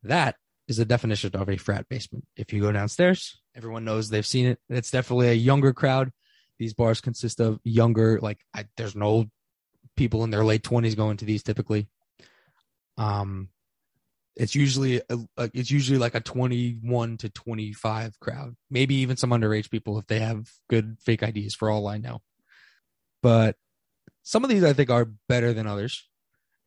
[0.02, 0.37] That
[0.68, 2.24] is the definition of a frat basement.
[2.37, 4.59] If you go downstairs, everyone knows they've seen it.
[4.68, 6.11] It's definitely a younger crowd.
[6.59, 9.26] These bars consist of younger, like I, there's no
[9.96, 11.88] people in their late twenties going to these typically.
[12.96, 13.48] Um,
[14.37, 19.31] it's usually a, a- it's usually like a 21 to 25 crowd maybe even some
[19.31, 22.21] underage people if they have good fake ids for all i know.
[23.23, 23.57] But
[24.23, 26.09] some of these i think are better than others.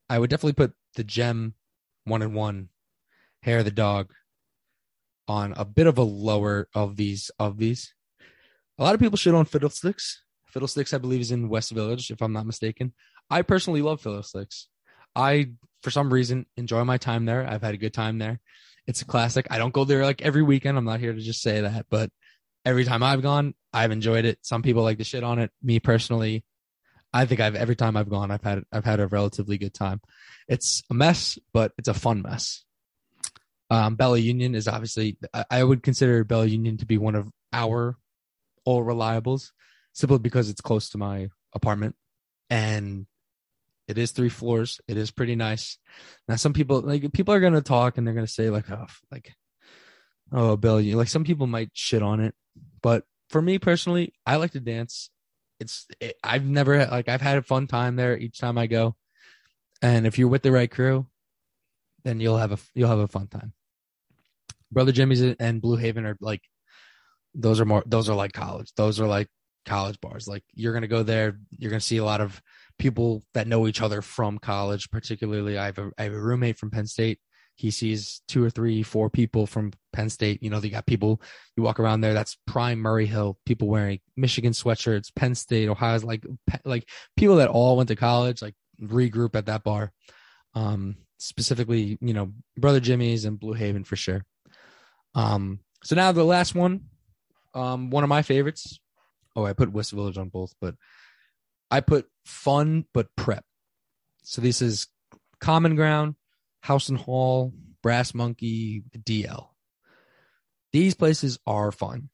[0.10, 1.56] I would definitely put the gem
[2.04, 2.70] one and one
[3.42, 4.14] hair of the dog
[5.28, 7.94] on a bit of a lower of these of these.
[8.78, 10.22] A lot of people shit on fiddlesticks.
[10.48, 12.94] Fiddlesticks i believe is in west village if i'm not mistaken.
[13.30, 14.68] I personally love fiddlesticks.
[15.16, 15.52] I,
[15.86, 17.48] for some reason, enjoy my time there.
[17.48, 18.40] I've had a good time there.
[18.88, 19.46] It's a classic.
[19.52, 20.80] I don't go there like every weekend.
[20.80, 22.10] I'm not here to just say that, but
[22.66, 24.40] every time I've gone, I've enjoyed it.
[24.42, 25.52] Some people like to shit on it.
[25.62, 26.44] Me personally,
[27.14, 30.02] I think I've every time I've gone, I've had I've had a relatively good time.
[30.48, 32.64] It's a mess, but it's a fun mess.
[33.70, 37.30] Um, Bella Union is obviously I, I would consider Bella Union to be one of
[37.54, 37.96] our
[38.66, 39.52] all reliables,
[39.94, 41.96] simply because it's close to my apartment
[42.50, 43.06] and
[43.88, 44.82] it is three floors.
[44.88, 45.78] It is pretty nice.
[46.28, 49.34] Now some people like people are gonna talk and they're gonna say like oh like
[50.32, 52.34] oh Bella Union like some people might shit on it,
[52.82, 55.10] but for me personally, I like to dance.
[55.60, 58.96] It's it, I've never like I've had a fun time there each time I go,
[59.82, 61.08] and if you're with the right crew,
[62.04, 63.54] then you'll have a you'll have a fun time.
[64.72, 66.42] Brother Jimmy's and Blue Haven are like
[67.34, 68.72] those are more those are like college.
[68.76, 69.28] Those are like
[69.66, 70.28] college bars.
[70.28, 72.42] Like you're gonna go there, you're gonna see a lot of
[72.78, 74.90] people that know each other from college.
[74.90, 77.20] Particularly, I have a I have a roommate from Penn State.
[77.58, 80.44] He sees two or three, four people from Penn State.
[80.44, 81.22] You know, they got people
[81.56, 82.14] you walk around there.
[82.14, 83.38] That's prime Murray Hill.
[83.46, 86.26] People wearing Michigan sweatshirts, Penn State, Ohio's like
[86.66, 88.42] like people that all went to college.
[88.42, 89.92] Like regroup at that bar.
[90.54, 94.26] Um, specifically, you know, Brother Jimmy's and Blue Haven for sure.
[95.14, 96.86] Um, so now the last one,
[97.54, 98.80] um, one of my favorites.
[99.36, 100.76] Oh, I put West Village on both, but
[101.70, 103.46] I put fun but prep.
[104.24, 104.88] So this is
[105.40, 106.16] Common Ground,
[106.62, 109.48] House and Hall, Brass Monkey, DL.
[110.74, 112.10] These places are fun.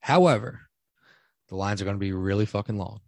[0.00, 0.62] However,
[1.48, 3.00] the lines are going to be really fucking long.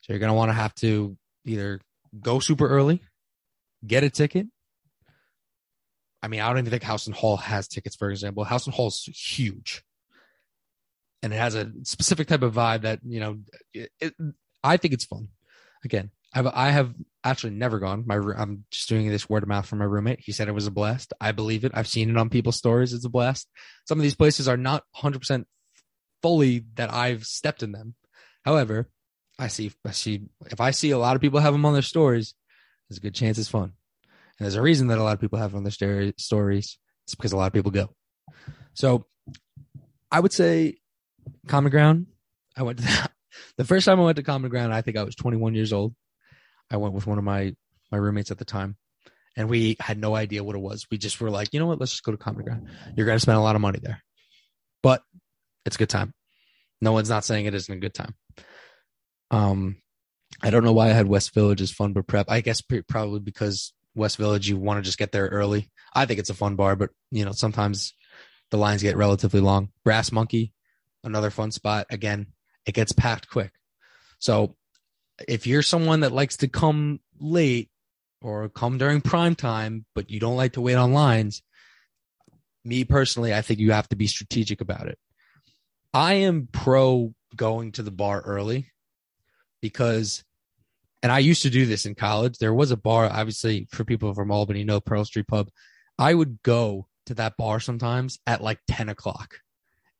[0.00, 1.80] So you're going to want to have to either
[2.18, 3.02] go super early,
[3.86, 4.46] get a ticket.
[6.22, 8.44] I mean, I don't even think House and Hall has tickets, for example.
[8.44, 9.82] House and Hall is huge.
[11.22, 13.38] And it has a specific type of vibe that, you know,
[13.74, 14.14] it, it,
[14.64, 15.28] I think it's fun.
[15.84, 18.04] Again, I've, I have actually never gone.
[18.06, 20.20] My I'm just doing this word of mouth from my roommate.
[20.20, 21.12] He said it was a blast.
[21.20, 21.72] I believe it.
[21.74, 22.92] I've seen it on people's stories.
[22.92, 23.48] It's a blast.
[23.86, 25.44] Some of these places are not 100%
[26.22, 27.94] fully that I've stepped in them.
[28.44, 28.88] However,
[29.38, 31.82] I see, I see, if I see a lot of people have them on their
[31.82, 32.34] stories,
[32.88, 33.72] there's a good chance it's fun.
[34.38, 36.78] And there's a reason that a lot of people have on their stories.
[37.04, 37.94] It's because a lot of people go.
[38.74, 39.06] So
[40.10, 40.76] I would say
[41.46, 42.06] Common Ground.
[42.56, 43.11] I went to that.
[43.58, 45.94] The first time I went to Common Ground, I think I was 21 years old.
[46.70, 47.54] I went with one of my
[47.90, 48.76] my roommates at the time,
[49.36, 50.86] and we had no idea what it was.
[50.90, 51.78] We just were like, you know what?
[51.78, 52.68] Let's just go to Common Ground.
[52.96, 54.02] You're going to spend a lot of money there,
[54.82, 55.02] but
[55.66, 56.14] it's a good time.
[56.80, 58.14] No one's not saying it isn't a good time.
[59.30, 59.76] Um,
[60.42, 62.30] I don't know why I had West Village as fun but prep.
[62.30, 65.70] I guess pre- probably because West Village, you want to just get there early.
[65.94, 67.92] I think it's a fun bar, but you know sometimes
[68.50, 69.70] the lines get relatively long.
[69.84, 70.52] Brass Monkey,
[71.04, 71.86] another fun spot.
[71.90, 72.28] Again,
[72.66, 73.52] it gets packed quick.
[74.18, 74.56] So
[75.28, 77.70] if you're someone that likes to come late
[78.20, 81.42] or come during prime time, but you don't like to wait on lines,
[82.64, 84.98] me personally, I think you have to be strategic about it.
[85.92, 88.70] I am pro going to the bar early
[89.60, 90.24] because,
[91.02, 92.38] and I used to do this in college.
[92.38, 95.50] There was a bar, obviously, for people from Albany, know Pearl Street Pub.
[95.98, 99.40] I would go to that bar sometimes at like 10 o'clock.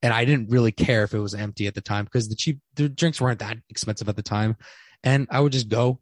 [0.03, 2.59] And I didn't really care if it was empty at the time because the cheap
[2.75, 4.57] the drinks weren't that expensive at the time.
[5.05, 6.01] And I would just go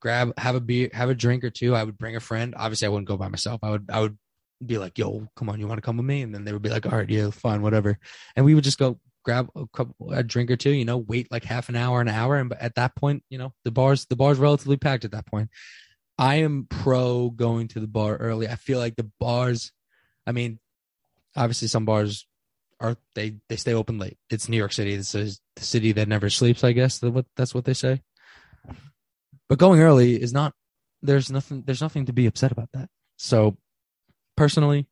[0.00, 1.74] grab, have a beer, have a drink or two.
[1.74, 2.54] I would bring a friend.
[2.56, 3.60] Obviously, I wouldn't go by myself.
[3.62, 4.18] I would, I would
[4.64, 6.22] be like, yo, come on, you want to come with me?
[6.22, 7.98] And then they would be like, all right, yeah, fine, whatever.
[8.36, 11.30] And we would just go grab a couple, a drink or two, you know, wait
[11.30, 12.36] like half an hour, an hour.
[12.36, 15.50] And at that point, you know, the bars, the bar's relatively packed at that point.
[16.18, 18.48] I am pro going to the bar early.
[18.48, 19.72] I feel like the bars,
[20.26, 20.58] I mean,
[21.36, 22.26] obviously some bars
[22.80, 24.18] are they they stay open late.
[24.30, 24.96] It's New York City.
[24.96, 26.64] This is the city that never sleeps.
[26.64, 27.02] I guess
[27.36, 28.02] that's what they say.
[29.48, 30.54] But going early is not.
[31.02, 31.62] There's nothing.
[31.66, 32.88] There's nothing to be upset about that.
[33.16, 33.56] So,
[34.36, 34.86] personally,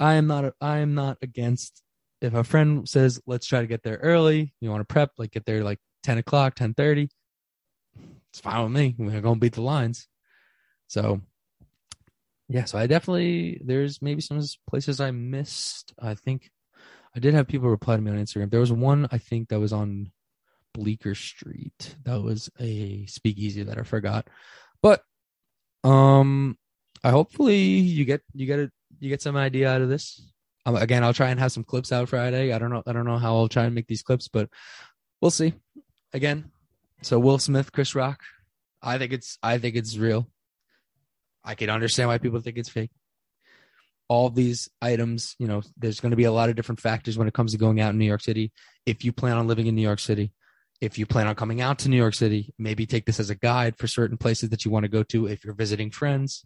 [0.00, 0.54] I am not.
[0.60, 1.82] I am not against.
[2.20, 5.32] If a friend says, "Let's try to get there early," you want to prep, like
[5.32, 7.08] get there like ten o'clock, ten thirty.
[8.30, 8.94] It's fine with me.
[8.98, 10.08] We're gonna beat the lines.
[10.88, 11.20] So,
[12.48, 12.64] yeah.
[12.64, 15.94] So I definitely there's maybe some places I missed.
[16.00, 16.50] I think
[17.16, 18.50] I did have people reply to me on Instagram.
[18.50, 20.12] There was one I think that was on
[20.74, 21.96] Bleecker Street.
[22.04, 24.28] That was a speakeasy that I forgot.
[24.82, 25.02] But
[25.82, 26.58] um
[27.02, 30.30] I hopefully you get you get it you get some idea out of this.
[30.66, 32.52] Um, again, I'll try and have some clips out Friday.
[32.52, 34.50] I don't know I don't know how I'll try and make these clips, but
[35.22, 35.54] we'll see.
[36.12, 36.50] Again,
[37.00, 38.20] so Will Smith, Chris Rock.
[38.82, 40.28] I think it's I think it's real.
[41.42, 42.90] I can understand why people think it's fake
[44.08, 47.28] all these items, you know, there's going to be a lot of different factors when
[47.28, 48.52] it comes to going out in New York City.
[48.84, 50.32] If you plan on living in New York City,
[50.80, 53.34] if you plan on coming out to New York City, maybe take this as a
[53.34, 56.44] guide for certain places that you want to go to if you're visiting friends.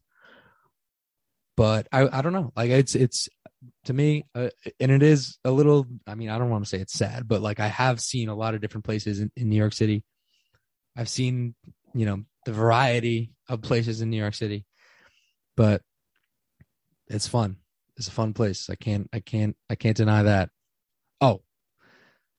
[1.57, 2.53] But I, I don't know.
[2.57, 3.29] Like it's, it's
[3.85, 4.49] to me, uh,
[4.79, 7.43] and it is a little, I mean, I don't want to say it's sad, but
[7.43, 10.03] like I have seen a lot of different places in, in New York City.
[10.97, 11.55] I've seen
[11.95, 14.65] you know, the variety of places in New York City.
[15.57, 15.83] But
[17.11, 17.57] it's fun.
[17.97, 18.71] It's a fun place.
[18.71, 20.51] I can't I can't I can't deny that.
[21.21, 21.43] Oh,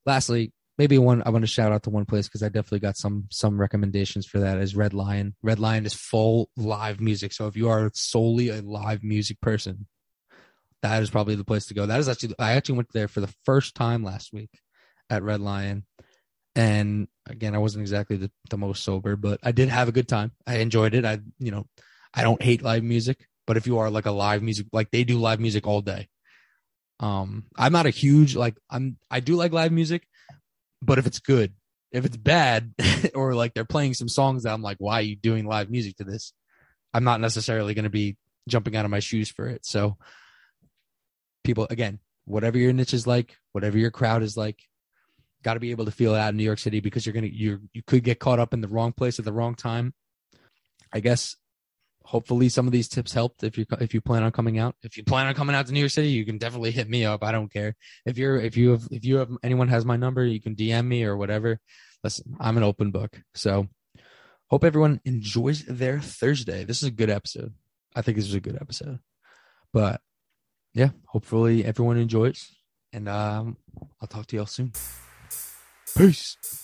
[0.06, 2.98] lastly, maybe one I want to shout out to one place because I definitely got
[2.98, 5.36] some some recommendations for that is Red Lion.
[5.44, 7.34] Red Lion is full live music.
[7.34, 9.88] So if you are solely a live music person,
[10.82, 11.86] that is probably the place to go.
[11.86, 14.50] That is actually I actually went there for the first time last week
[15.10, 15.86] at Red Lion.
[16.56, 20.08] And again, I wasn't exactly the, the most sober, but I did have a good
[20.08, 20.34] time.
[20.46, 21.06] I enjoyed it.
[21.06, 21.68] I you know,
[22.14, 25.04] I don't hate live music, but if you are like a live music like they
[25.04, 26.08] do live music all day.
[27.02, 30.08] Um I'm not a huge like I'm I do like live music,
[30.82, 31.54] but if it's good,
[31.92, 32.74] if it's bad
[33.14, 35.98] or like they're playing some songs that I'm like, why are you doing live music
[35.98, 36.32] to this?
[36.94, 38.16] I'm not necessarily going to be
[38.48, 39.66] jumping out of my shoes for it.
[39.66, 39.98] So
[41.44, 44.62] people again, whatever your niche is like, whatever your crowd is like,
[45.44, 47.36] got to be able to feel it out in New York City because you're to
[47.36, 49.94] you you could get caught up in the wrong place at the wrong time.
[50.94, 51.36] I guess
[52.04, 54.76] hopefully some of these tips helped if you if you plan on coming out.
[54.84, 57.06] If you plan on coming out to New York City, you can definitely hit me
[57.06, 57.24] up.
[57.24, 57.76] I don't care.
[58.06, 60.88] If you're if you have if you have anyone has my number, you can DM
[60.88, 61.60] me or whatever.
[62.04, 63.22] Listen, I'm an open book.
[63.36, 63.68] So
[64.50, 66.64] hope everyone enjoys their Thursday.
[66.64, 67.54] This is a good episode.
[67.96, 69.00] I think this is a good episode.
[69.74, 70.02] But
[70.74, 72.50] yeah, hopefully everyone enjoys.
[72.94, 73.58] And um,
[74.02, 74.74] I'll talk to y'all soon.
[75.98, 76.61] Peace.